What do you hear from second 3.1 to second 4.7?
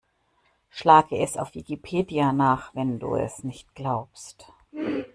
es nicht glaubst!